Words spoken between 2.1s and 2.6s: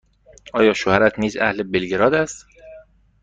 است؟